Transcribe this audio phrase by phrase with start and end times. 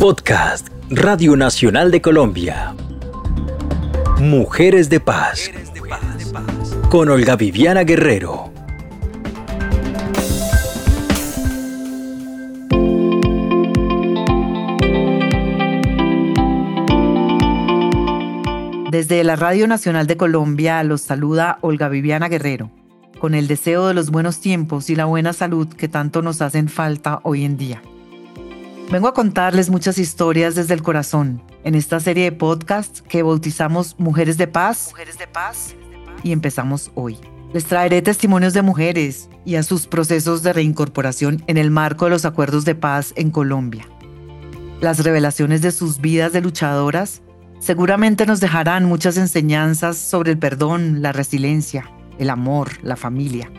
[0.00, 2.74] Podcast Radio Nacional de Colombia.
[4.20, 5.50] Mujeres de Paz.
[6.90, 8.52] Con Olga Viviana Guerrero.
[18.90, 22.70] Desde la Radio Nacional de Colombia los saluda Olga Viviana Guerrero,
[23.18, 26.68] con el deseo de los buenos tiempos y la buena salud que tanto nos hacen
[26.68, 27.82] falta hoy en día.
[28.90, 33.98] Vengo a contarles muchas historias desde el corazón en esta serie de podcasts que bautizamos
[33.98, 35.74] Mujeres de Paz, Mujeres de Paz
[36.22, 37.18] y empezamos hoy.
[37.52, 42.12] Les traeré testimonios de mujeres y a sus procesos de reincorporación en el marco de
[42.12, 43.88] los acuerdos de paz en Colombia.
[44.80, 47.22] Las revelaciones de sus vidas de luchadoras
[47.58, 53.50] seguramente nos dejarán muchas enseñanzas sobre el perdón, la resiliencia, el amor, la familia,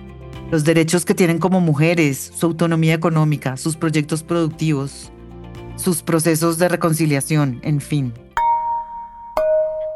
[0.52, 5.12] los derechos que tienen como mujeres, su autonomía económica, sus proyectos productivos,
[5.88, 8.14] sus procesos de reconciliación, en fin.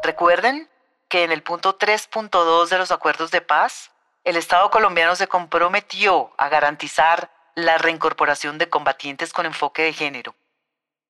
[0.02, 0.66] Recuerden
[1.10, 3.90] que en el punto 3.2 de los acuerdos de paz,
[4.24, 10.34] el Estado colombiano se comprometió a garantizar la reincorporación de combatientes con enfoque de género,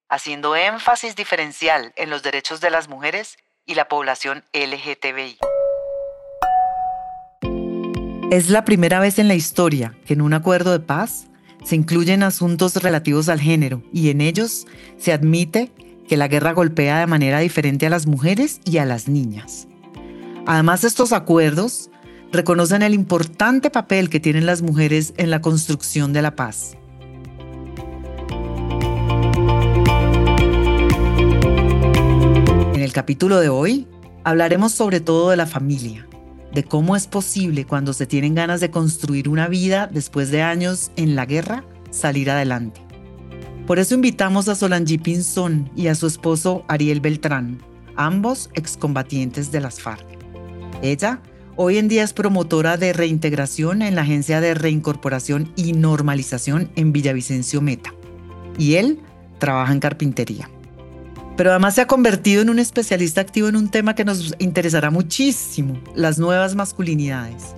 [0.08, 5.38] haciendo énfasis diferencial en los derechos de las mujeres y la población LGTBI.
[8.32, 11.28] Es la primera vez en la historia que en un acuerdo de paz
[11.64, 14.66] se incluyen asuntos relativos al género y en ellos
[14.98, 15.70] se admite
[16.08, 19.68] que la guerra golpea de manera diferente a las mujeres y a las niñas.
[20.46, 21.90] Además, estos acuerdos
[22.32, 26.76] reconocen el importante papel que tienen las mujeres en la construcción de la paz.
[32.74, 33.86] En el capítulo de hoy
[34.24, 36.08] hablaremos sobre todo de la familia,
[36.54, 40.90] de cómo es posible cuando se tienen ganas de construir una vida después de años
[40.96, 42.80] en la guerra, salir adelante.
[43.66, 47.58] Por eso invitamos a Solange Pinzón y a su esposo Ariel Beltrán,
[47.96, 50.06] ambos excombatientes de las FARC.
[50.82, 51.20] Ella
[51.56, 56.92] hoy en día es promotora de reintegración en la Agencia de Reincorporación y Normalización en
[56.92, 57.94] Villavicencio Meta.
[58.58, 59.00] Y él
[59.38, 60.50] trabaja en carpintería
[61.36, 64.90] pero además se ha convertido en un especialista activo en un tema que nos interesará
[64.90, 67.54] muchísimo, las nuevas masculinidades.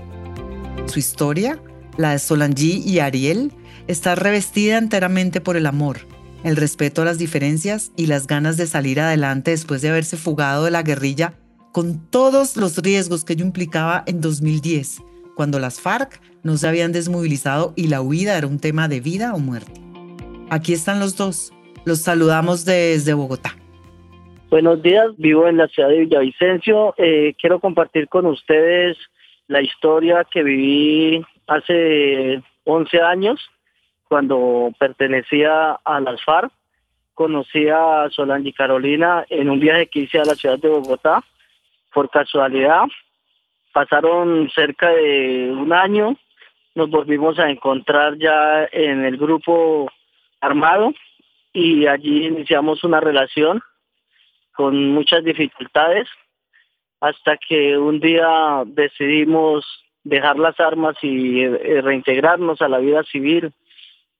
[0.86, 1.60] Su historia,
[1.96, 3.52] la de Solange y Ariel,
[3.86, 5.98] está revestida enteramente por el amor,
[6.42, 10.64] el respeto a las diferencias y las ganas de salir adelante después de haberse fugado
[10.64, 11.34] de la guerrilla
[11.72, 15.02] con todos los riesgos que ello implicaba en 2010,
[15.34, 19.34] cuando las FARC no se habían desmovilizado y la huida era un tema de vida
[19.34, 19.72] o muerte.
[20.50, 21.52] Aquí están los dos.
[21.84, 23.56] Los saludamos desde Bogotá.
[24.54, 26.94] Buenos días, vivo en la ciudad de Villavicencio.
[26.96, 28.96] Eh, quiero compartir con ustedes
[29.48, 33.40] la historia que viví hace 11 años,
[34.06, 36.52] cuando pertenecía a las FARC.
[37.14, 41.24] Conocí a Solange Carolina en un viaje que hice a la ciudad de Bogotá,
[41.92, 42.84] por casualidad.
[43.72, 46.16] Pasaron cerca de un año,
[46.76, 49.90] nos volvimos a encontrar ya en el grupo
[50.40, 50.94] armado
[51.52, 53.60] y allí iniciamos una relación
[54.54, 56.08] con muchas dificultades
[57.00, 59.64] hasta que un día decidimos
[60.04, 63.52] dejar las armas y eh, reintegrarnos a la vida civil.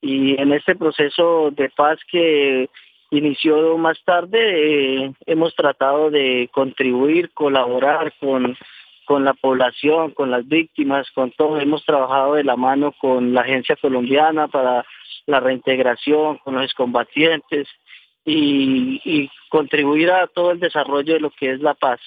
[0.01, 2.69] Y en este proceso de paz que
[3.11, 8.57] inició más tarde, eh, hemos tratado de contribuir, colaborar con,
[9.07, 11.59] con la población, con las víctimas, con todo.
[11.59, 14.85] Hemos trabajado de la mano con la Agencia Colombiana para
[15.27, 17.69] la reintegración, con los combatientes
[18.25, 22.01] y, contribuir a todo el desarrollo de lo que es la paz.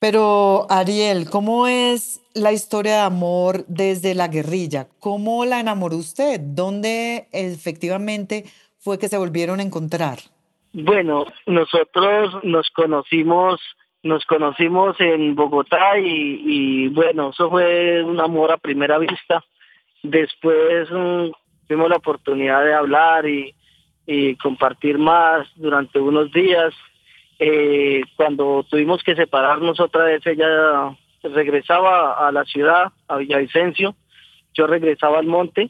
[0.00, 4.86] Pero Ariel, ¿cómo es la historia de amor desde la guerrilla?
[5.00, 6.40] ¿Cómo la enamoró usted?
[6.40, 8.44] ¿Dónde efectivamente
[8.78, 10.18] fue que se volvieron a encontrar?
[10.72, 13.60] Bueno, nosotros nos conocimos,
[14.02, 19.44] nos conocimos en Bogotá y, y bueno, eso fue un amor a primera vista.
[20.02, 21.30] Después mm,
[21.66, 23.54] tuvimos la oportunidad de hablar y,
[24.10, 26.72] y compartir más durante unos días.
[27.38, 33.94] Eh, cuando tuvimos que separarnos otra vez, ella regresaba a la ciudad, a Villavicencio,
[34.54, 35.68] yo regresaba al monte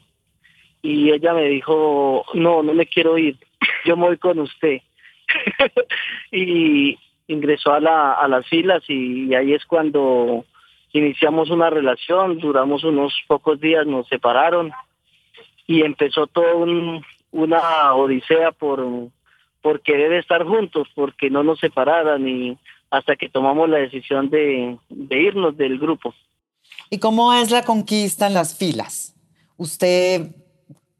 [0.81, 3.35] y ella me dijo, no, no me quiero ir,
[3.85, 4.79] yo me voy con usted.
[6.31, 6.97] y
[7.27, 10.45] ingresó a, la, a las filas y ahí es cuando
[10.93, 14.71] iniciamos una relación, duramos unos pocos días, nos separaron
[15.67, 18.85] y empezó todo un, una odisea por,
[19.61, 22.57] por querer estar juntos, porque no nos separaran y
[22.89, 26.13] hasta que tomamos la decisión de, de irnos del grupo.
[26.89, 29.15] ¿Y cómo es la conquista en las filas?
[29.57, 30.31] ¿Usted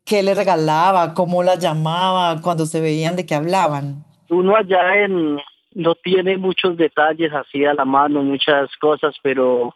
[0.10, 1.14] ¿Qué le regalaba?
[1.14, 2.42] ¿Cómo la llamaba?
[2.42, 4.04] Cuando se veían, ¿de qué hablaban?
[4.30, 5.40] Uno allá en,
[5.76, 9.76] no tiene muchos detalles así a la mano, muchas cosas, pero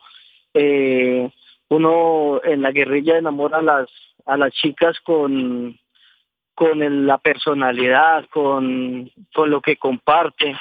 [0.55, 1.29] eh,
[1.69, 3.89] uno en la guerrilla enamora a las,
[4.25, 5.77] a las chicas con,
[6.55, 10.55] con la personalidad, con, con lo que comparte,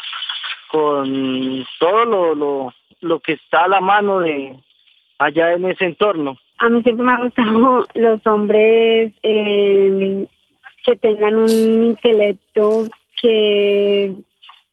[0.71, 4.57] con todo lo, lo, lo que está a la mano de
[5.19, 6.39] allá en ese entorno.
[6.59, 10.27] A mí siempre me han gustado los hombres eh,
[10.85, 12.87] que tengan un intelecto
[13.21, 14.15] que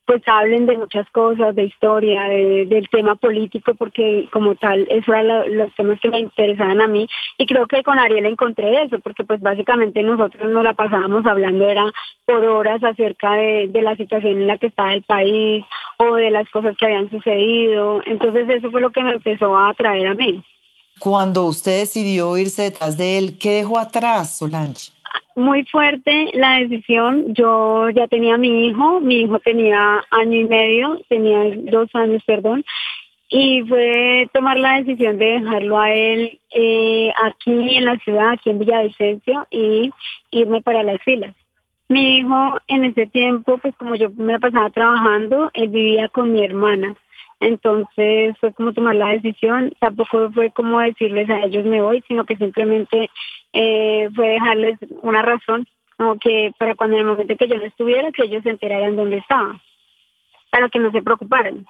[0.10, 5.56] pues hablen de muchas cosas, de historia, del tema político, porque como tal, eso eran
[5.56, 7.08] los temas que me interesaban a mí.
[7.38, 11.70] Y creo que con Ariel encontré eso, porque pues básicamente nosotros nos la pasábamos hablando,
[11.70, 11.86] era
[12.26, 15.64] por horas acerca de, de la situación en la que estaba el país
[16.00, 18.02] o de las cosas que habían sucedido.
[18.08, 20.44] Entonces eso fue lo que me empezó a atraer a mí.
[20.98, 24.92] Cuando usted decidió irse detrás de él, ¿qué dejó atrás, Solange?
[25.36, 27.34] Muy fuerte la decisión.
[27.34, 32.64] Yo ya tenía mi hijo, mi hijo tenía año y medio, tenía dos años, perdón,
[33.30, 38.50] y fue tomar la decisión de dejarlo a él eh, aquí en la ciudad, aquí
[38.50, 39.92] en Villavicencio, y
[40.32, 41.36] irme para las filas.
[41.90, 46.44] Mi hijo en ese tiempo, pues como yo me pasaba trabajando, él vivía con mi
[46.44, 46.96] hermana.
[47.40, 52.26] Entonces fue como tomar la decisión, tampoco fue como decirles a ellos me voy, sino
[52.26, 53.10] que simplemente
[53.54, 55.66] eh, fue dejarles una razón,
[55.98, 58.96] como que para cuando en el momento que yo no estuviera, que ellos se enteraran
[58.96, 59.60] dónde estaba,
[60.52, 61.66] para que no se preocuparan.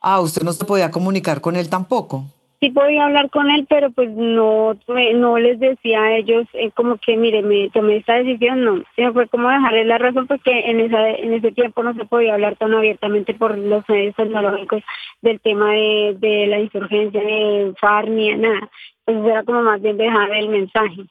[0.00, 2.24] Ah, usted no se podía comunicar con él tampoco.
[2.64, 4.74] Sí podía hablar con él, pero pues no
[5.16, 8.82] no les decía a ellos eh, como que, mire, me tomé esta decisión, no.
[8.96, 12.32] Sino fue como dejarles la razón porque en, esa, en ese tiempo no se podía
[12.32, 14.82] hablar tan abiertamente por los medios tecnológicos
[15.20, 18.70] del tema de, de la insurgencia, de FARC, ni nada.
[19.04, 21.02] Entonces era como más bien dejar el mensaje.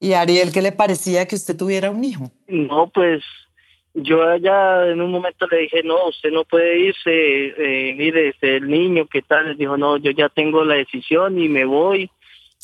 [0.00, 2.30] ¿Y Ariel qué le parecía que usted tuviera un hijo?
[2.48, 3.24] No, pues
[3.94, 8.56] yo allá en un momento le dije, no, usted no puede irse, eh, mire, este,
[8.56, 9.56] el niño, ¿qué tal?
[9.56, 12.10] Dijo, no, yo ya tengo la decisión y me voy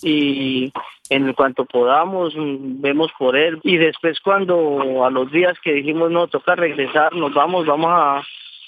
[0.03, 0.73] y
[1.09, 3.61] en cuanto podamos mm, vemos por él.
[3.62, 8.23] Y después cuando a los días que dijimos, no, toca regresar, nos vamos, vamos a,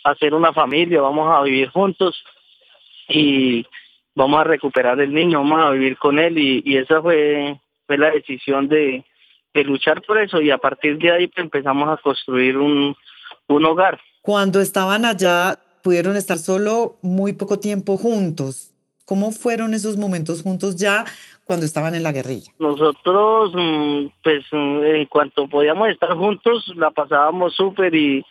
[0.04, 2.22] hacer una familia, vamos a vivir juntos
[3.08, 3.66] y
[4.14, 7.98] vamos a recuperar el niño, vamos a vivir con él y, y esa fue fue
[7.98, 9.04] la decisión de,
[9.56, 12.94] de luchar por eso y a partir de ahí pues, empezamos a construir un,
[13.48, 13.98] un hogar.
[14.22, 18.72] Cuando estaban allá, pudieron estar solo muy poco tiempo juntos.
[19.06, 21.04] ¿Cómo fueron esos momentos juntos ya
[21.44, 22.52] cuando estaban en la guerrilla?
[22.58, 28.24] Nosotros, mm, pues mm, en cuanto podíamos estar juntos, la pasábamos súper y,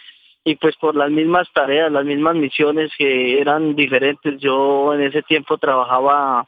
[0.44, 4.38] y pues por las mismas tareas, las mismas misiones que eran diferentes.
[4.40, 6.46] Yo en ese tiempo trabajaba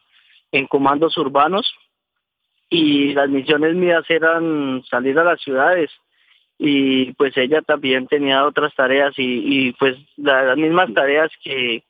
[0.51, 1.65] en comandos urbanos
[2.69, 5.89] y las misiones mías eran salir a las ciudades
[6.59, 11.83] y pues ella también tenía otras tareas y, pues las mismas tareas que,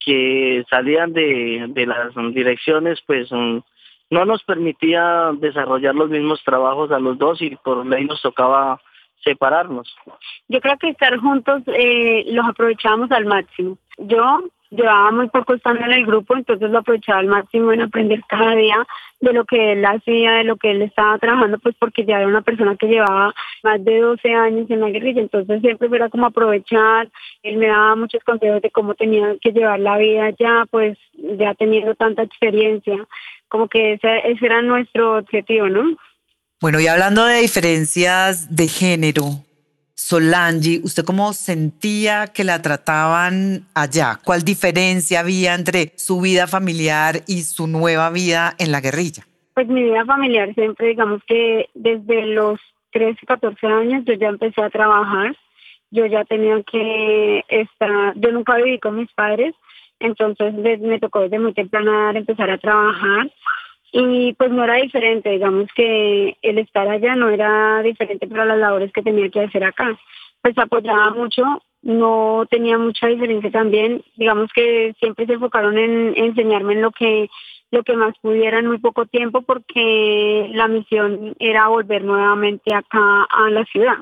[0.00, 3.58] que salían de, de las direcciones pues mm,
[4.10, 8.80] no nos permitía desarrollar los mismos trabajos a los dos y por ley nos tocaba
[9.22, 9.94] separarnos.
[10.48, 13.78] Yo creo que estar juntos eh, los aprovechamos al máximo.
[13.98, 14.40] Yo
[14.70, 18.54] llevaba muy poco estando en el grupo, entonces lo aprovechaba al máximo en aprender cada
[18.54, 18.86] día
[19.20, 22.28] de lo que él hacía, de lo que él estaba trabajando, pues porque ya era
[22.28, 26.26] una persona que llevaba más de 12 años en la guerrilla, entonces siempre era como
[26.26, 27.08] aprovechar,
[27.42, 31.54] él me daba muchos consejos de cómo tenía que llevar la vida ya, pues ya
[31.54, 33.06] teniendo tanta experiencia,
[33.48, 35.96] como que ese, ese era nuestro objetivo, ¿no?
[36.60, 39.44] Bueno, y hablando de diferencias de género,
[40.00, 44.20] Solange, ¿usted cómo sentía que la trataban allá?
[44.24, 49.24] ¿Cuál diferencia había entre su vida familiar y su nueva vida en la guerrilla?
[49.54, 52.60] Pues mi vida familiar siempre, digamos que desde los
[52.92, 55.36] 13, 14 años yo ya empecé a trabajar,
[55.90, 59.52] yo ya tenía que estar, yo nunca viví con mis padres,
[59.98, 63.32] entonces me tocó desde muy temprana empezar a trabajar
[63.92, 68.58] y pues no era diferente, digamos que el estar allá no era diferente para las
[68.58, 69.98] labores que tenía que hacer acá.
[70.42, 71.42] Pues apoyaba mucho,
[71.82, 77.28] no tenía mucha diferencia también, digamos que siempre se enfocaron en enseñarme en lo que
[77.70, 83.24] lo que más pudiera en muy poco tiempo porque la misión era volver nuevamente acá
[83.24, 83.96] a la ciudad.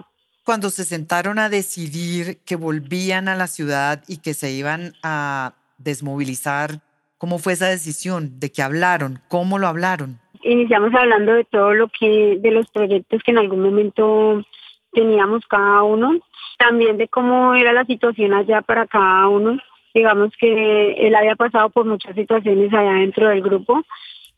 [0.45, 5.55] Cuando se sentaron a decidir que volvían a la ciudad y que se iban a
[5.79, 6.81] desmovilizar
[7.19, 8.39] ¿Cómo fue esa decisión?
[8.39, 9.21] ¿De qué hablaron?
[9.29, 10.19] ¿Cómo lo hablaron?
[10.43, 14.45] Iniciamos hablando de todo lo que, de los proyectos que en algún momento
[14.93, 16.19] teníamos cada uno,
[16.59, 19.59] también de cómo era la situación allá para cada uno.
[19.95, 23.83] Digamos que él había pasado por muchas situaciones allá dentro del grupo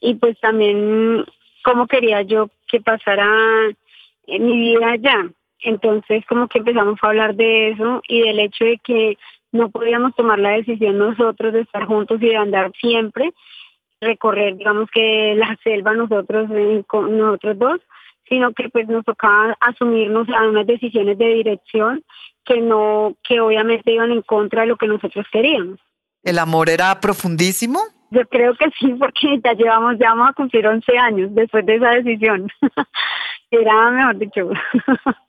[0.00, 1.25] y pues también
[1.64, 3.28] cómo quería yo que pasara
[4.26, 5.28] eh, mi vida allá.
[5.61, 9.18] Entonces como que empezamos a hablar de eso y del hecho de que
[9.52, 13.32] no podíamos tomar la decisión nosotros de estar juntos y de andar siempre,
[14.00, 17.80] recorrer digamos que la selva nosotros, eh, nosotros dos,
[18.28, 22.04] sino que pues nos tocaba asumirnos a unas decisiones de dirección
[22.44, 25.78] que no, que obviamente iban en contra de lo que nosotros queríamos.
[26.22, 27.78] ¿El amor era profundísimo?
[28.10, 31.76] Yo creo que sí, porque ya llevamos, ya vamos a cumplir 11 años después de
[31.76, 32.48] esa decisión.
[33.50, 34.50] era, mejor dicho,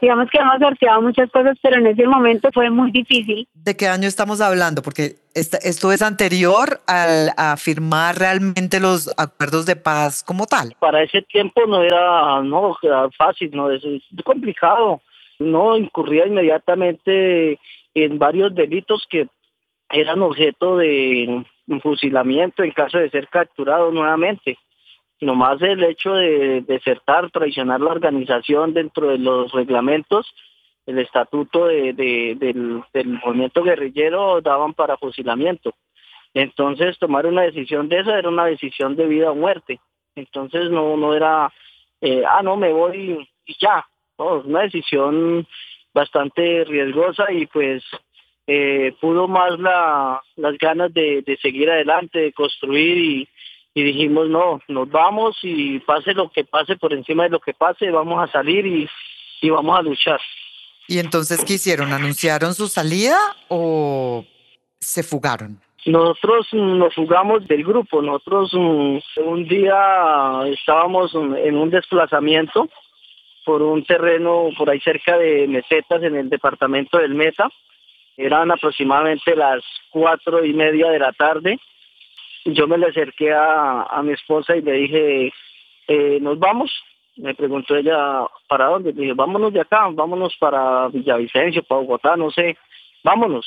[0.00, 3.48] digamos que hemos sorteado muchas cosas, pero en ese momento fue muy difícil.
[3.54, 4.82] ¿De qué año estamos hablando?
[4.82, 10.74] Porque esto es anterior al, a firmar realmente los acuerdos de paz como tal.
[10.78, 13.82] Para ese tiempo no era, no, era fácil, no, es,
[14.24, 15.00] complicado.
[15.38, 17.58] No incurría inmediatamente
[17.94, 19.28] en varios delitos que
[19.90, 21.44] eran objeto de
[21.82, 24.58] fusilamiento en caso de ser capturado nuevamente
[25.20, 30.26] nomás el hecho de desertar, traicionar la organización dentro de los reglamentos,
[30.84, 32.84] el estatuto de, del,
[33.24, 35.74] movimiento guerrillero daban para fusilamiento.
[36.32, 39.80] Entonces tomar una decisión de esa era una decisión de vida o muerte.
[40.14, 41.52] Entonces no, no era,
[42.00, 43.84] eh, ah, no, me voy y ya.
[44.18, 45.46] No, una decisión
[45.92, 47.82] bastante riesgosa y pues
[48.46, 53.28] eh, pudo más la, las ganas de seguir adelante, de construir y,
[53.76, 57.52] y dijimos, no, nos vamos y pase lo que pase, por encima de lo que
[57.52, 58.88] pase, vamos a salir y,
[59.42, 60.18] y vamos a luchar.
[60.88, 61.92] ¿Y entonces qué hicieron?
[61.92, 63.18] ¿Anunciaron su salida
[63.48, 64.24] o
[64.80, 65.60] se fugaron?
[65.84, 68.00] Nosotros nos fugamos del grupo.
[68.00, 72.70] Nosotros mm, un día estábamos en un desplazamiento
[73.44, 77.50] por un terreno por ahí cerca de Mesetas en el departamento del Meta.
[78.16, 81.60] Eran aproximadamente las cuatro y media de la tarde
[82.52, 85.32] yo me le acerqué a, mi esposa y le dije,
[85.88, 86.72] eh, ¿nos vamos?
[87.16, 88.92] Me preguntó ella, ¿para dónde?
[88.92, 92.56] Le dije, vámonos de acá, vámonos para Villavicencio, para Bogotá, no sé,
[93.02, 93.46] vámonos.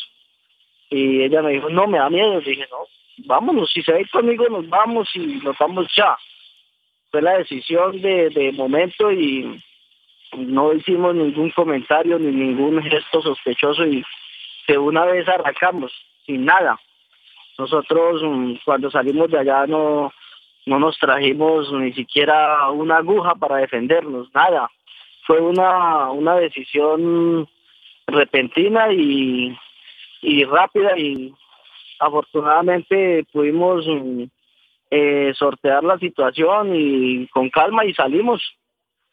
[0.89, 2.41] Y ella me dijo, no, me da miedo.
[2.41, 2.77] Dije, no,
[3.25, 6.17] vámonos, si se va conmigo nos vamos y nos vamos ya.
[7.11, 9.61] Fue la decisión de, de momento y
[10.37, 14.03] no hicimos ningún comentario ni ningún gesto sospechoso y
[14.67, 15.91] de una vez arrancamos,
[16.25, 16.79] sin nada.
[17.59, 20.13] Nosotros mm, cuando salimos de allá no,
[20.65, 24.71] no nos trajimos ni siquiera una aguja para defendernos, nada.
[25.27, 27.49] Fue una, una decisión
[28.07, 29.55] repentina y,
[30.21, 31.33] y rápida y
[31.99, 34.23] afortunadamente pudimos mm,
[34.91, 38.41] eh, sortear la situación y con calma y salimos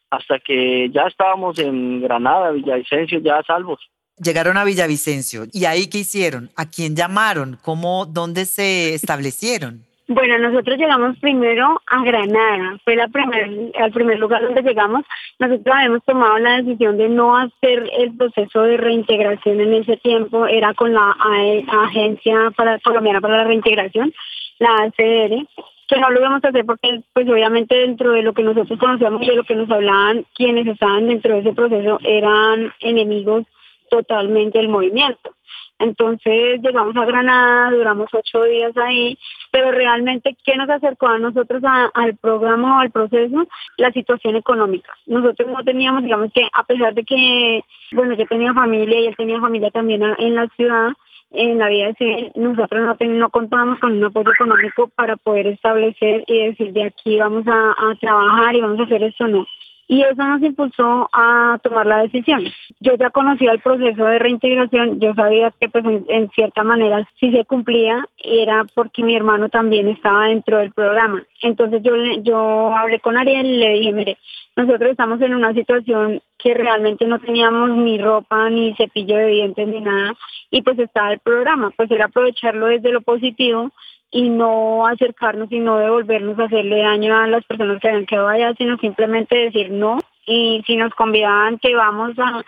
[0.09, 3.81] hasta que ya estábamos en Granada, Villavicencio, ya salvos
[4.17, 5.45] llegaron a Villavicencio.
[5.51, 6.49] ¿Y ahí qué hicieron?
[6.55, 7.57] ¿A quién llamaron?
[7.61, 9.87] ¿Cómo, dónde se establecieron?
[10.09, 15.03] Bueno, nosotros llegamos primero a Granada, fue la primer, el primer lugar donde llegamos.
[15.37, 20.47] Nosotros habíamos tomado la decisión de no hacer el proceso de reintegración en ese tiempo,
[20.47, 24.13] era con la Agencia para, Colombiana para la Reintegración,
[24.59, 25.45] la ACR,
[25.89, 29.21] que no lo íbamos a hacer porque pues obviamente dentro de lo que nosotros conocíamos
[29.23, 33.45] y de lo que nos hablaban quienes estaban dentro de ese proceso eran enemigos
[33.89, 35.31] totalmente el movimiento.
[35.79, 39.17] Entonces llegamos a Granada, duramos ocho días ahí,
[39.51, 41.61] pero realmente, ¿qué nos acercó a nosotros
[41.93, 43.47] al programa o al proceso?
[43.77, 44.91] La situación económica.
[45.05, 49.15] Nosotros no teníamos, digamos que a pesar de que, bueno, yo tenía familia y él
[49.15, 50.89] tenía familia también en la ciudad,
[51.31, 56.23] en la vida civil, nosotros no, no contábamos con un apoyo económico para poder establecer
[56.25, 59.45] y decir de aquí vamos a, a trabajar y vamos a hacer esto, no
[59.87, 62.43] y eso nos impulsó a tomar la decisión.
[62.79, 67.31] Yo ya conocía el proceso de reintegración, yo sabía que pues en, cierta manera si
[67.31, 71.23] se cumplía era porque mi hermano también estaba dentro del programa.
[71.41, 74.17] Entonces yo, yo hablé con Ariel y le dije, mire,
[74.57, 79.67] nosotros estamos en una situación que realmente no teníamos ni ropa, ni cepillo de dientes,
[79.67, 80.13] ni nada,
[80.51, 83.71] y pues estaba el programa, pues era aprovecharlo desde lo positivo
[84.11, 88.27] y no acercarnos y no devolvernos a hacerle daño a las personas que habían quedado
[88.29, 89.99] allá, sino simplemente decir no.
[90.25, 92.43] Y si nos convidaban que vamos a,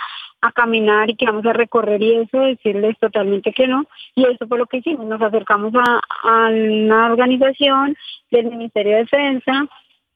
[0.53, 3.85] caminar y que vamos a recorrer y eso, decirles totalmente que no.
[4.15, 5.05] Y eso fue lo que hicimos.
[5.05, 7.95] Nos acercamos a, a una organización
[8.31, 9.67] del Ministerio de Defensa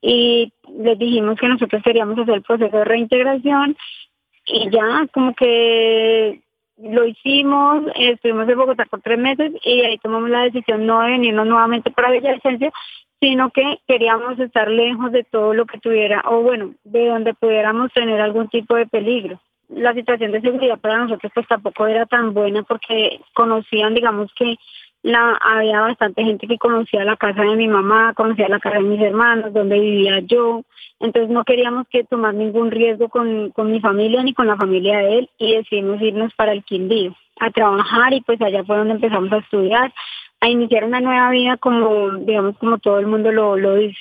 [0.02, 3.78] y les dijimos que nosotros queríamos hacer el proceso de reintegración
[4.46, 6.42] y ya como que
[6.84, 11.12] lo hicimos, estuvimos en Bogotá por tres meses y ahí tomamos la decisión no de
[11.12, 12.72] venirnos nuevamente para Villavicencio,
[13.22, 17.92] sino que queríamos estar lejos de todo lo que tuviera, o bueno, de donde pudiéramos
[17.94, 19.40] tener algún tipo de peligro.
[19.70, 24.58] La situación de seguridad para nosotros pues tampoco era tan buena porque conocían, digamos que
[25.04, 28.84] la, había bastante gente que conocía la casa de mi mamá, conocía la casa de
[28.84, 30.64] mis hermanos, donde vivía yo.
[31.00, 35.00] Entonces no queríamos que tomar ningún riesgo con, con mi familia ni con la familia
[35.00, 38.94] de él y decidimos irnos para el Quindío a trabajar y pues allá fue donde
[38.94, 39.94] empezamos a estudiar,
[40.40, 44.00] a iniciar una nueva vida como, digamos, como todo el mundo lo, lo dice.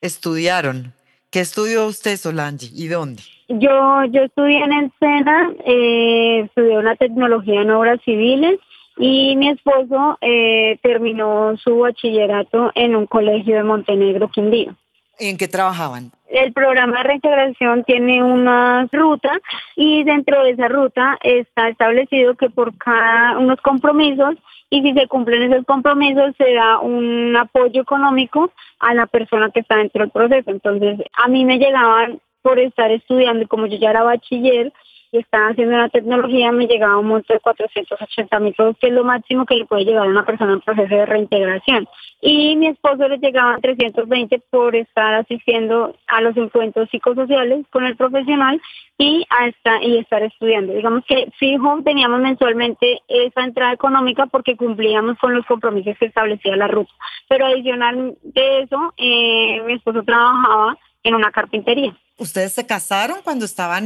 [0.00, 0.94] Estudiaron.
[1.30, 3.22] ¿Qué estudió usted, Solange, y dónde?
[3.48, 8.58] Yo, yo estudié en el SENA, eh, estudié una tecnología en obras civiles
[8.96, 14.74] y mi esposo eh, terminó su bachillerato en un colegio de Montenegro, Quindío.
[15.18, 16.12] ¿En qué trabajaban?
[16.28, 19.38] El programa de reintegración tiene una ruta
[19.74, 24.34] y dentro de esa ruta está establecido que por cada unos compromisos
[24.68, 28.50] y si se cumplen esos compromisos se da un apoyo económico
[28.80, 30.50] a la persona que está dentro del proceso.
[30.50, 34.72] Entonces a mí me llegaban por estar estudiando y como yo ya era bachiller,
[35.12, 38.92] y estaba haciendo una tecnología, me llegaba un monto de 480 mil pesos, que es
[38.92, 41.88] lo máximo que le puede llegar a una persona en proceso de reintegración.
[42.20, 47.96] Y mi esposo le llegaba 320 por estar asistiendo a los encuentros psicosociales con el
[47.96, 48.60] profesional
[48.98, 50.72] y, a esta, y estar estudiando.
[50.72, 56.56] Digamos que fijo teníamos mensualmente esa entrada económica porque cumplíamos con los compromisos que establecía
[56.56, 56.92] la ruta.
[57.28, 61.96] Pero adicional de eso, eh, mi esposo trabajaba en una carpintería.
[62.18, 63.84] ¿Ustedes se casaron cuando estaban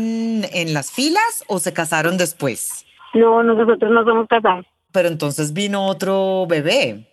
[0.52, 2.87] en las filas o se casaron después?
[3.14, 4.66] No, nosotros no somos casados.
[4.92, 7.06] Pero entonces vino otro bebé.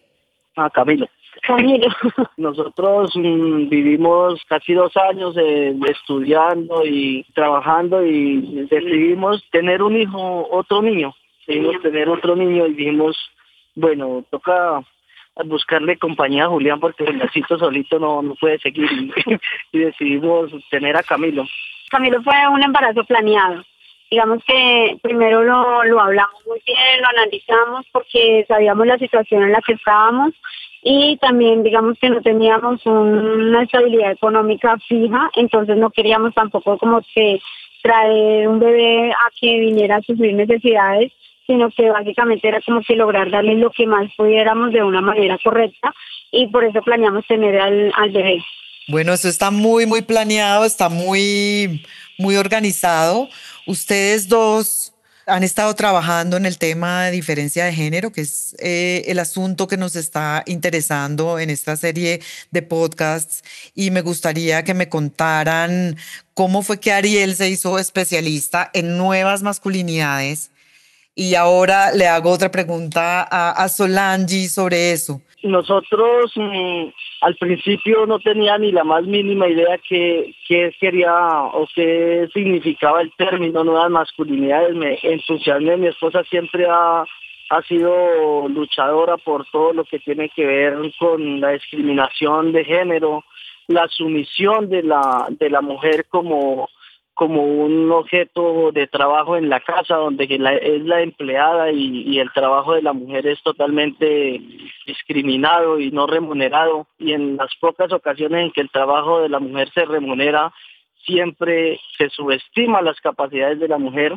[0.55, 1.07] Ah, Camilo.
[1.41, 1.87] Camilo.
[2.37, 10.47] Nosotros mm, vivimos casi dos años eh, estudiando y trabajando y decidimos tener un hijo,
[10.51, 11.15] otro niño.
[11.45, 13.15] Decidimos tener otro niño y dijimos,
[13.75, 14.81] bueno, toca
[15.45, 18.89] buscarle compañía a Julián porque el Juliancito solito no, no puede seguir
[19.71, 21.45] y, decidimos tener a Camilo.
[21.89, 23.63] Camilo fue un embarazo planeado.
[24.09, 29.51] Digamos que primero lo, lo hablamos muy bien, lo analizamos porque sabíamos la situación en
[29.51, 30.33] la que estábamos
[30.81, 37.01] y también digamos que no teníamos una estabilidad económica fija, entonces no queríamos tampoco como
[37.13, 37.41] que
[37.81, 41.11] traer un bebé a que viniera a sufrir necesidades
[41.47, 45.39] sino que básicamente era como que lograr darle lo que más pudiéramos de una manera
[45.41, 45.93] correcta
[46.29, 48.43] y por eso planeamos tener al, al bebé.
[48.89, 51.85] Bueno, eso está muy, muy planeado, está muy,
[52.17, 53.29] muy organizado.
[53.65, 54.93] Ustedes dos
[55.27, 59.67] han estado trabajando en el tema de diferencia de género, que es eh, el asunto
[59.67, 63.43] que nos está interesando en esta serie de podcasts.
[63.75, 65.97] Y me gustaría que me contaran
[66.33, 70.51] cómo fue que Ariel se hizo especialista en nuevas masculinidades
[71.13, 75.21] y ahora le hago otra pregunta a, a Solange sobre eso.
[75.43, 76.87] Nosotros mm,
[77.21, 81.13] al principio no tenía ni la más mínima idea que, qué quería
[81.53, 84.75] o qué significaba el término nuevas masculinidades.
[84.75, 87.05] Me entusiasmé, mi esposa siempre ha,
[87.49, 93.23] ha sido luchadora por todo lo que tiene que ver con la discriminación de género,
[93.67, 96.67] la sumisión de la, de la mujer como
[97.17, 102.75] como un objeto de trabajo en la casa donde es la empleada y, el trabajo
[102.75, 104.39] de la mujer es totalmente
[104.85, 106.85] discriminado y no remunerado.
[106.99, 110.53] Y en las pocas ocasiones en que el trabajo de la mujer se remunera
[111.07, 114.13] siempre se subestima las capacidades de la mujer.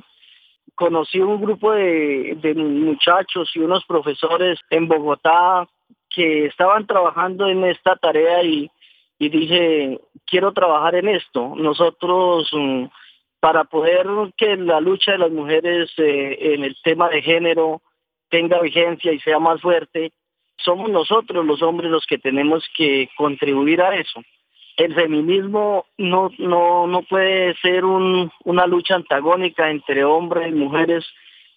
[0.75, 5.67] Conocí un grupo de, muchachos y unos profesores en Bogotá
[6.11, 8.71] que estaban trabajando en esta tarea y,
[9.21, 11.53] y dije, quiero trabajar en esto.
[11.55, 12.87] Nosotros, mm,
[13.39, 14.07] para poder
[14.37, 17.83] que la lucha de las mujeres eh, en el tema de género
[18.31, 20.13] tenga vigencia y sea más fuerte,
[20.57, 24.23] somos nosotros los hombres los que tenemos que contribuir a eso.
[24.79, 31.05] El feminismo no, no, no puede ser un, una lucha antagónica entre hombres y mujeres,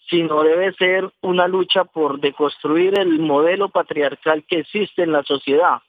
[0.09, 5.79] sino debe ser una lucha por deconstruir el modelo patriarcal que existe en la sociedad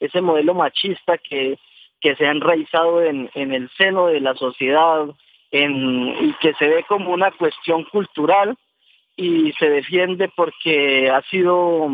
[0.00, 1.58] ese modelo machista que,
[2.00, 5.06] que se ha enraizado en, en el seno de la sociedad
[5.50, 8.56] en, y que se ve como una cuestión cultural
[9.16, 11.88] y se defiende porque ha sido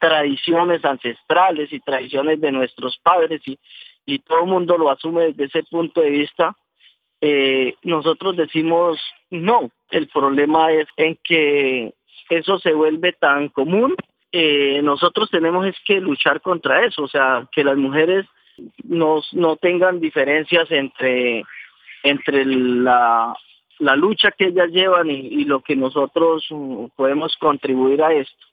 [0.00, 3.58] tradiciones ancestrales y tradiciones de nuestros padres y,
[4.06, 6.56] y todo el mundo lo asume desde ese punto de vista,
[7.20, 8.98] eh, nosotros decimos
[9.30, 11.94] no, el problema es en que
[12.28, 13.94] eso se vuelve tan común
[14.36, 18.26] eh, nosotros tenemos es que luchar contra eso, o sea, que las mujeres
[18.82, 21.44] no, no tengan diferencias entre,
[22.02, 23.32] entre la,
[23.78, 28.44] la lucha que ellas llevan y, lo que nosotros mm, podemos contribuir a esto.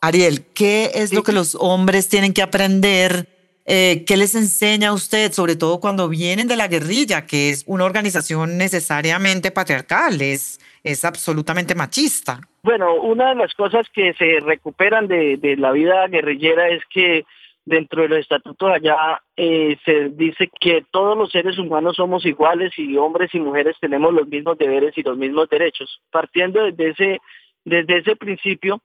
[0.00, 3.28] Ariel, ¿qué es lo que los hombres tienen que aprender?
[3.66, 7.62] Eh, ¿Qué les enseña a usted, sobre todo cuando vienen de la guerrilla, que es
[7.66, 12.40] una organización necesariamente patriarcal, es, es absolutamente machista?
[12.66, 17.24] Bueno, una de las cosas que se recuperan de, la vida guerrillera es que
[17.64, 22.72] dentro de los estatutos allá eh, se dice que todos los seres humanos somos iguales
[22.76, 26.00] y hombres y mujeres tenemos los mismos deberes y los mismos derechos.
[26.10, 27.20] Partiendo desde ese,
[27.64, 28.82] desde ese principio,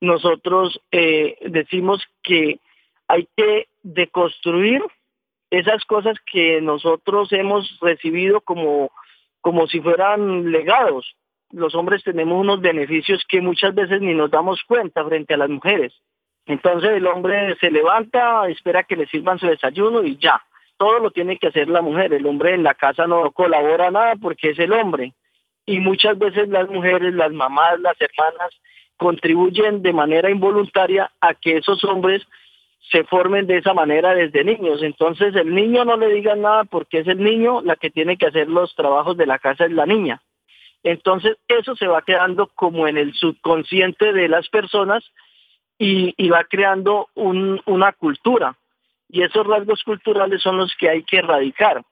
[0.00, 2.58] nosotros eh, decimos que
[3.06, 4.82] hay que deconstruir
[5.52, 8.90] esas cosas que nosotros hemos recibido como,
[9.40, 11.14] como si fueran legados.
[11.52, 15.50] Los hombres tenemos unos beneficios que muchas veces ni nos damos cuenta frente a las
[15.50, 15.92] mujeres.
[16.46, 20.42] Entonces el hombre se levanta, espera que le sirvan su desayuno y ya.
[20.76, 22.12] Todo lo tiene que hacer la mujer.
[22.12, 25.12] El hombre en la casa no colabora nada porque es el hombre.
[25.66, 28.50] Y muchas veces las mujeres, las mamás, las hermanas,
[28.96, 32.26] contribuyen de manera involuntaria a que esos hombres
[32.90, 34.82] se formen de esa manera desde niños.
[34.82, 38.26] Entonces el niño no le diga nada porque es el niño la que tiene que
[38.26, 40.20] hacer los trabajos de la casa es la niña.
[40.82, 45.04] Entonces eso se va quedando como en el subconsciente de las personas
[45.78, 48.56] y, va creando una cultura.
[49.08, 51.82] Y esos rasgos culturales son los que hay que erradicar.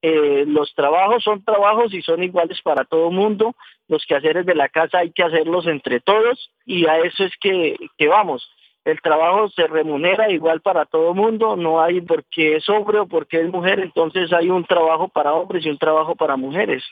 [0.00, 3.54] Eh, los trabajos son trabajos y son iguales para todo mundo.
[3.88, 7.76] Los quehaceres de la casa hay que hacerlos entre todos y a eso es que,
[8.08, 8.48] vamos.
[8.84, 13.40] El trabajo se remunera igual para todo mundo, no hay porque es hombre o porque
[13.40, 16.82] es mujer, entonces hay un trabajo para hombres y un trabajo para mujeres.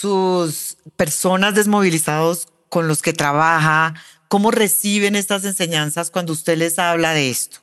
[0.00, 3.94] Sus personas desmovilizados con los que trabaja,
[4.32, 7.58] ¿Cómo reciben estas enseñanzas cuando usted les habla de esto?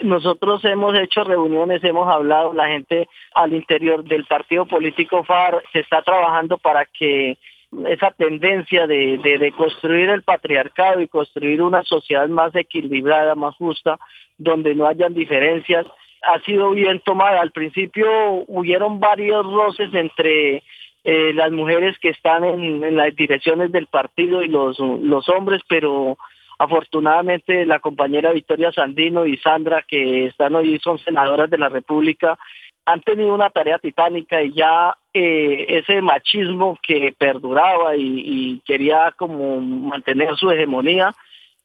[0.00, 5.78] Nosotros hemos hecho reuniones, hemos hablado, la gente al interior del partido político FAR se
[5.78, 7.38] está trabajando para que
[7.86, 13.98] esa tendencia de, de, construir el patriarcado y construir una sociedad más equilibrada, más justa,
[14.36, 15.86] donde no hayan diferencias,
[16.20, 17.40] ha sido bien tomada.
[17.40, 18.10] Al principio
[18.46, 20.62] hubieron varios roces entre
[21.04, 26.18] eh, las mujeres que están en, las direcciones del partido y los, los hombres, pero
[26.58, 32.38] afortunadamente la compañera Victoria Sandino y Sandra, que están hoy, son senadoras de la República,
[32.84, 39.60] han tenido una tarea titánica y ya eh, ese machismo que perduraba y, quería como
[39.60, 41.14] mantener su hegemonía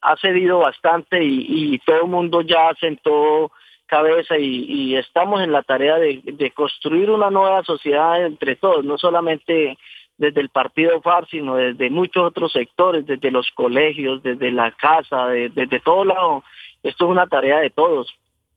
[0.02, 3.50] ha cedido bastante y, y todo el mundo ya sentó
[3.86, 9.78] cabeza y, estamos en la tarea de, construir una nueva sociedad entre todos, no solamente
[10.18, 15.26] desde el partido FAR, sino desde muchos otros sectores, desde los colegios, desde la casa,
[15.28, 16.44] desde todo lado.
[16.82, 18.08] Esto es una tarea de todos.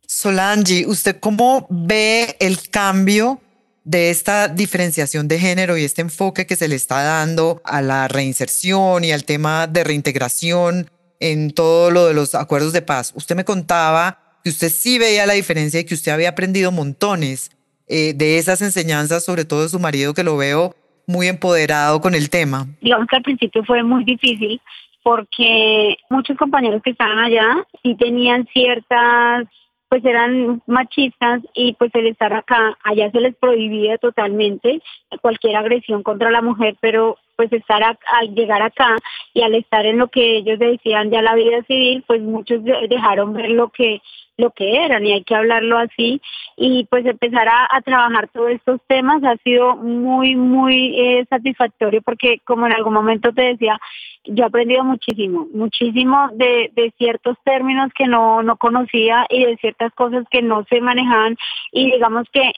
[0.05, 3.39] Solange, ¿usted cómo ve el cambio
[3.83, 8.07] de esta diferenciación de género y este enfoque que se le está dando a la
[8.07, 10.89] reinserción y al tema de reintegración
[11.19, 13.13] en todo lo de los acuerdos de paz?
[13.15, 17.52] Usted me contaba que usted sí veía la diferencia y que usted había aprendido montones
[17.88, 20.75] eh, de esas enseñanzas, sobre todo de su marido, que lo veo
[21.08, 22.67] muy empoderado con el tema.
[22.82, 24.62] Digamos que al principio fue muy difícil
[25.02, 29.47] porque muchos compañeros que estaban allá sí tenían ciertas
[29.89, 34.82] pues eran machistas y pues el estar acá, allá se les prohibía totalmente
[35.19, 38.97] cualquier agresión contra la mujer, pero pues estar al llegar acá
[39.34, 43.32] y al estar en lo que ellos decían ya la vida civil, pues muchos dejaron
[43.32, 44.02] ver lo que
[44.36, 46.21] lo que eran y hay que hablarlo así.
[46.58, 52.41] Y pues empezar a, trabajar todos estos temas ha sido muy muy eh, satisfactorio porque
[52.43, 53.80] como en algún momento te decía
[54.25, 59.93] yo he aprendido muchísimo muchísimo de, ciertos términos que no, no conocía y de ciertas
[59.93, 61.38] cosas que no se manejaban.
[61.71, 62.51] Y digamos que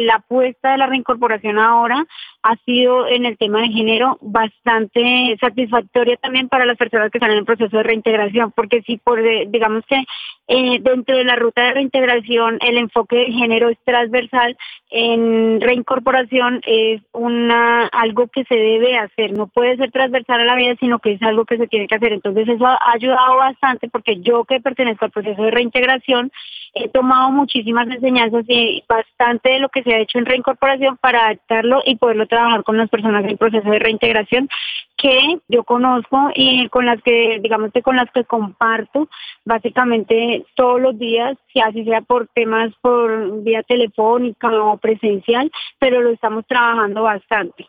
[0.00, 2.04] la apuesta de la reincorporación ahora
[2.42, 7.30] ha sido en el tema de género bastante satisfactoria también para las personas que están
[7.30, 10.02] en el proceso de reintegración, porque si por digamos que
[10.48, 14.56] eh, dentro de la ruta de reintegración el enfoque de género es transversal,
[14.90, 20.56] en reincorporación es una algo que se debe hacer, no puede ser transversal a la
[20.56, 22.12] vida, sino que es algo que se tiene que hacer.
[22.12, 26.32] Entonces eso ha ayudado bastante porque yo que pertenezco al proceso de reintegración
[26.74, 31.26] he tomado muchísimas enseñanzas y bastante de lo que se ha hecho en reincorporación para
[31.26, 34.48] adaptarlo y poderlo trabajar con las personas en proceso de reintegración
[34.96, 39.08] que yo conozco y con las que, digamos que con las que comparto
[39.44, 46.10] básicamente todos los días, si sea por temas por vía telefónica o presencial, pero lo
[46.10, 47.66] estamos trabajando bastante.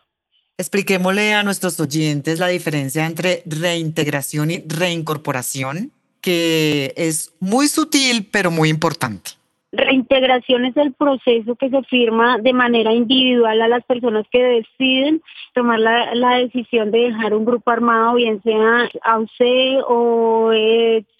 [0.56, 5.90] Expliquémosle a nuestros oyentes la diferencia entre reintegración y reincorporación
[6.20, 9.32] que es muy sutil pero muy importante.
[9.72, 15.20] Reintegración es el proceso que se firma de manera individual a las personas que deciden
[15.52, 20.52] tomar la, decisión de dejar un grupo armado, bien sea AUC o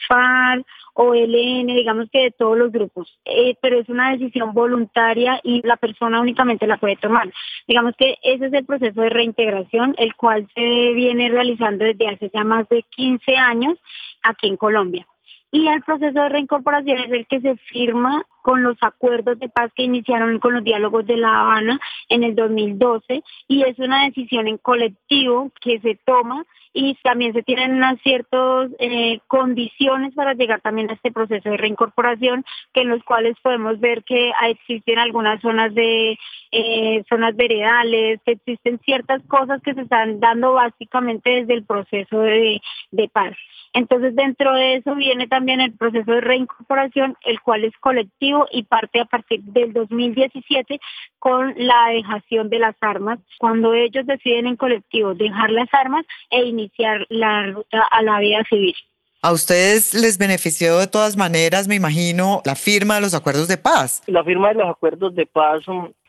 [0.08, 5.40] FAR o LN, digamos que de todos los grupos, eh, pero es una decisión voluntaria
[5.42, 7.32] y la persona únicamente la puede tomar.
[7.66, 12.30] Digamos que ese es el proceso de reintegración, el cual se viene realizando desde hace
[12.32, 13.78] ya más de 15 años
[14.22, 15.06] aquí en Colombia.
[15.50, 19.72] Y el proceso de reincorporación es el que se firma con los acuerdos de paz
[19.74, 21.80] que iniciaron con los diálogos de La Habana
[22.10, 27.42] en el 2012 y es una decisión en colectivo que se toma y también se
[27.42, 32.90] tienen unas ciertas eh, condiciones para llegar también a este proceso de reincorporación, que en
[32.90, 36.18] los cuales podemos ver que existen algunas zonas de
[36.52, 42.20] eh, zonas veredales, que existen ciertas cosas que se están dando básicamente desde el proceso
[42.20, 43.34] de, de paz.
[43.72, 48.64] Entonces, dentro de eso viene también el proceso de reincorporación, el cual es colectivo y
[48.64, 50.80] parte a partir del 2017
[51.18, 56.44] con la dejación de las armas, cuando ellos deciden en colectivo dejar las armas e
[56.44, 58.74] iniciar la ruta a la vida civil.
[59.22, 63.56] A ustedes les benefició de todas maneras, me imagino, la firma de los acuerdos de
[63.56, 64.02] paz.
[64.06, 65.62] La firma de los acuerdos de paz,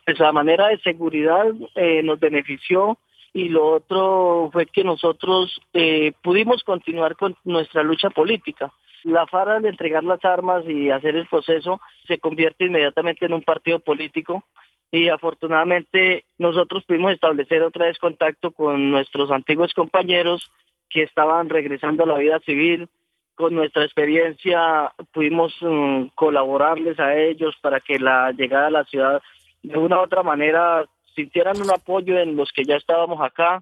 [0.06, 2.98] pues a manera de seguridad, eh, nos benefició
[3.34, 8.72] y lo otro fue que nosotros eh, pudimos continuar con nuestra lucha política.
[9.06, 13.44] La FARC al entregar las armas y hacer el proceso se convierte inmediatamente en un
[13.44, 14.44] partido político.
[14.92, 20.52] Y afortunadamente nosotros pudimos establecer otra vez contacto con nuestros antiguos compañeros
[20.90, 22.90] que estaban regresando a la vida civil.
[23.36, 29.22] Con nuestra experiencia pudimos mm, colaborarles a ellos para que la llegada a la ciudad
[29.62, 33.62] de una u otra manera sintieran un apoyo en los que ya estábamos acá.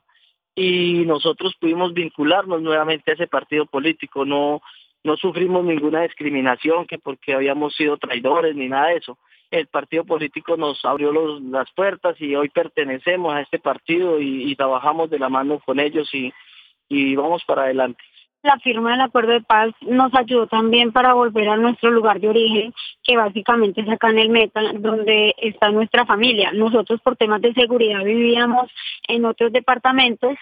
[0.56, 4.62] Y nosotros pudimos vincularnos nuevamente a ese partido político, no,
[5.03, 9.17] no sufrimos ninguna discriminación que porque habíamos sido traidores ni nada de eso.
[9.51, 11.11] El partido político nos abrió
[11.41, 15.79] las puertas y hoy pertenecemos a este partido y, y trabajamos de la mano con
[15.79, 16.33] ellos y,
[16.89, 18.03] y vamos para adelante.
[18.43, 22.27] La firma del acuerdo de paz nos ayudó también para volver a nuestro lugar de
[22.27, 26.51] origen, que básicamente es acá en el Meta, donde está nuestra familia.
[26.51, 28.69] Nosotros por temas de seguridad vivíamos
[29.07, 30.35] en otros departamentos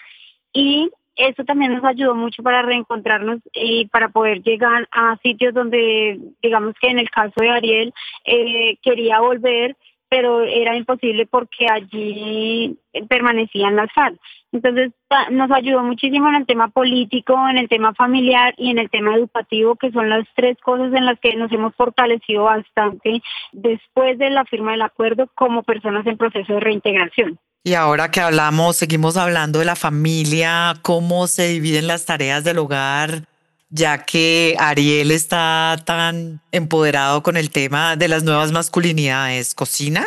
[0.52, 6.18] y eso también nos ayudó mucho para reencontrarnos y para poder llegar a sitios donde,
[6.42, 7.94] digamos que en el caso de Ariel,
[8.24, 9.76] eh, quería volver,
[10.08, 12.76] pero era imposible porque allí
[13.08, 14.18] permanecían las FARC.
[14.52, 14.92] Entonces
[15.30, 19.14] nos ayudó muchísimo en el tema político, en el tema familiar y en el tema
[19.14, 23.22] educativo, que son las tres cosas en las que nos hemos fortalecido bastante
[23.52, 27.38] después de la firma del acuerdo como personas en proceso de reintegración.
[27.64, 32.58] Y ahora que hablamos, seguimos hablando de la familia, cómo se dividen las tareas del
[32.58, 33.28] hogar,
[33.70, 39.54] ya que Ariel está tan empoderado con el tema de las nuevas masculinidades.
[39.54, 40.04] ¿Cocina?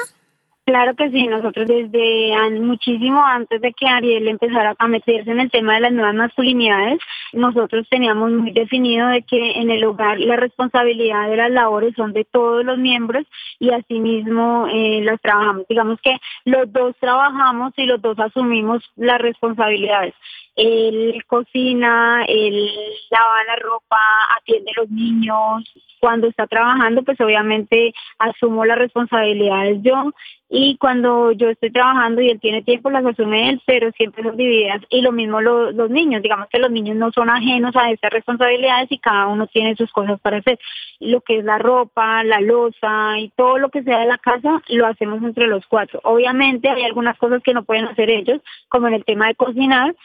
[0.66, 5.52] Claro que sí, nosotros desde muchísimo antes de que Ariel empezara a meterse en el
[5.52, 6.98] tema de las nuevas masculinidades,
[7.34, 12.14] nosotros teníamos muy definido de que en el hogar la responsabilidad de las labores son
[12.14, 13.28] de todos los miembros
[13.60, 15.68] y asimismo eh, las trabajamos.
[15.70, 20.16] Digamos que los dos trabajamos y los dos asumimos las responsabilidades
[20.56, 22.70] él cocina, él
[23.10, 23.98] lava la ropa,
[24.38, 25.64] atiende a los niños.
[26.00, 30.12] Cuando está trabajando, pues obviamente asumo las responsabilidades yo
[30.48, 34.38] y cuando yo estoy trabajando y él tiene tiempo las asume él, pero siempre son
[34.38, 34.82] divididas.
[34.90, 38.92] Y lo mismo los niños, digamos que los niños no son ajenos a estas responsabilidades
[38.92, 40.60] y cada uno tiene sus cosas para hacer.
[41.00, 44.62] Lo que es la ropa, la losa y todo lo que sea de la casa,
[44.70, 46.00] lo hacemos entre los cuatro.
[46.04, 48.40] Obviamente hay algunas cosas que no pueden hacer ellos,
[48.70, 49.96] como en el tema de cocinar,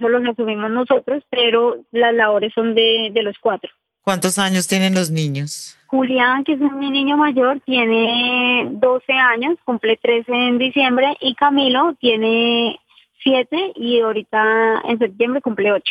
[0.00, 3.70] eso lo asumimos nosotros, pero las labores son de, de los cuatro.
[4.02, 5.76] ¿Cuántos años tienen los niños?
[5.86, 11.94] Julián, que es mi niño mayor, tiene 12 años, cumple 13 en diciembre, y Camilo
[12.00, 12.78] tiene
[13.22, 15.84] 7 y ahorita en septiembre cumple 8.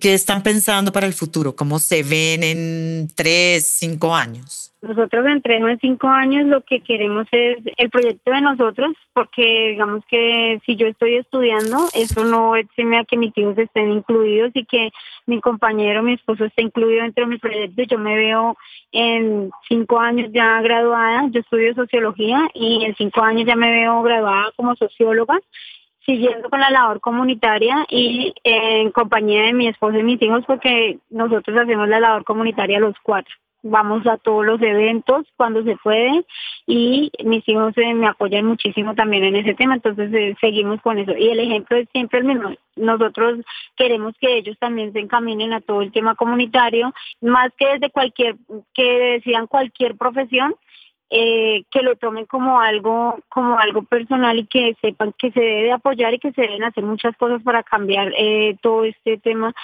[0.00, 1.54] ¿Qué están pensando para el futuro?
[1.54, 4.74] ¿Cómo se ven en 3, 5 años?
[4.84, 9.70] Nosotros en tres o cinco años lo que queremos es el proyecto de nosotros, porque
[9.70, 14.50] digamos que si yo estoy estudiando, eso no exime a que mis hijos estén incluidos
[14.52, 14.90] y que
[15.24, 17.82] mi compañero, mi esposo esté incluido dentro de mi proyecto.
[17.84, 18.58] Yo me veo
[18.92, 24.02] en cinco años ya graduada, yo estudio sociología y en cinco años ya me veo
[24.02, 25.40] graduada como socióloga
[26.06, 30.98] siguiendo con la labor comunitaria y en compañía de mi esposo y mis hijos porque
[31.10, 36.24] nosotros hacemos la labor comunitaria los cuatro vamos a todos los eventos cuando se puede
[36.66, 40.98] y mis hijos eh, me apoyan muchísimo también en ese tema, entonces eh, seguimos con
[40.98, 41.12] eso.
[41.16, 42.54] Y el ejemplo es siempre el mismo.
[42.76, 43.40] Nosotros
[43.76, 48.36] queremos que ellos también se encaminen a todo el tema comunitario, más que desde cualquier,
[48.74, 50.54] que decidan cualquier profesión,
[51.10, 55.72] eh, que lo tomen como algo, como algo personal y que sepan que se debe
[55.72, 59.54] apoyar y que se deben hacer muchas cosas para cambiar eh, todo este tema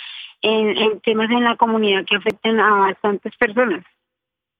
[0.42, 3.84] en, en temas en la comunidad que afecten a bastantes personas.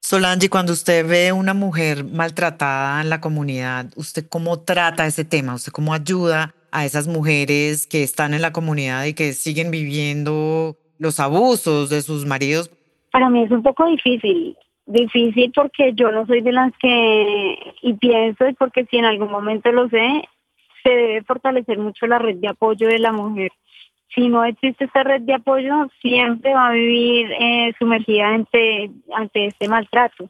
[0.03, 5.55] Solange, cuando usted ve una mujer maltratada en la comunidad, ¿usted cómo trata ese tema?
[5.55, 10.77] ¿Usted cómo ayuda a esas mujeres que están en la comunidad y que siguen viviendo
[10.99, 12.71] los abusos de sus maridos?
[13.13, 14.57] Para mí es un poco difícil,
[14.91, 19.31] difícil porque yo no soy de las que, y pienso, es porque si en algún
[19.31, 20.29] momento lo sé,
[20.83, 23.53] se debe fortalecer mucho la red de apoyo de la mujer
[24.15, 29.47] si no existe esta red de apoyo, siempre va a vivir eh, sumergida ante, ante
[29.47, 30.29] este maltrato.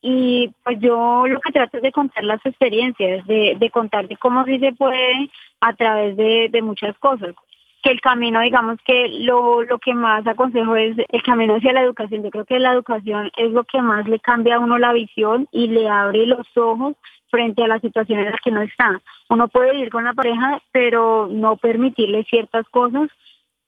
[0.00, 4.16] Y pues yo lo que trato es de contar las experiencias, de, de contar de
[4.16, 7.34] cómo sí se puede a través de, de muchas cosas.
[7.82, 11.82] Que el camino, digamos que lo, lo que más aconsejo es el camino hacia la
[11.82, 12.24] educación.
[12.24, 15.48] Yo creo que la educación es lo que más le cambia a uno la visión
[15.52, 16.96] y le abre los ojos
[17.30, 19.00] frente a la situación en la que no está.
[19.28, 23.10] Uno puede vivir con la pareja, pero no permitirle ciertas cosas,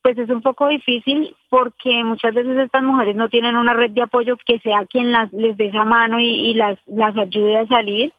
[0.03, 4.03] pues es un poco difícil porque muchas veces estas mujeres no tienen una red de
[4.03, 8.13] apoyo que sea quien las les dé mano y, y las, las ayude a salir.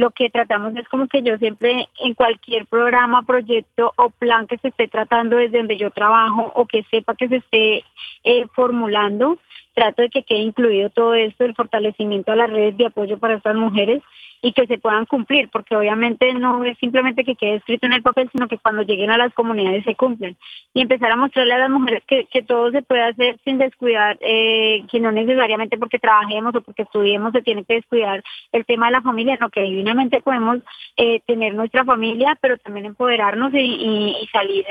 [0.00, 4.56] Lo que tratamos es como que yo siempre en cualquier programa, proyecto o plan que
[4.56, 7.84] se esté tratando desde donde yo trabajo o que sepa que se esté
[8.24, 9.36] eh, formulando,
[9.74, 13.34] trato de que quede incluido todo esto, el fortalecimiento a las redes de apoyo para
[13.34, 14.00] estas mujeres
[14.42, 18.02] y que se puedan cumplir, porque obviamente no es simplemente que quede escrito en el
[18.02, 20.36] papel, sino que cuando lleguen a las comunidades se cumplan.
[20.72, 24.18] Y empezar a mostrarle a las mujeres que, que todo se puede hacer sin descuidar,
[24.20, 28.22] eh, que no necesariamente porque trabajemos o porque estudiemos se tiene que descuidar
[28.52, 30.58] el tema de la familia, no que divinamente podemos
[30.96, 34.64] eh, tener nuestra familia, pero también empoderarnos y, salir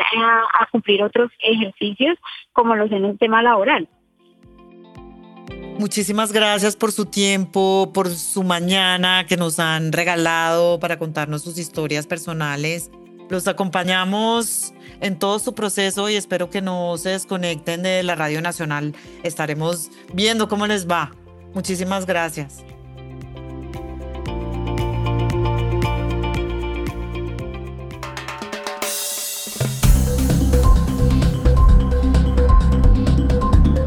[0.57, 2.17] a cumplir otros ejercicios
[2.53, 3.87] como los en el tema laboral.
[5.79, 11.57] Muchísimas gracias por su tiempo, por su mañana que nos han regalado para contarnos sus
[11.57, 12.91] historias personales.
[13.29, 18.41] Los acompañamos en todo su proceso y espero que no se desconecten de la Radio
[18.41, 18.93] Nacional.
[19.23, 21.13] Estaremos viendo cómo les va.
[21.53, 22.57] Muchísimas gracias.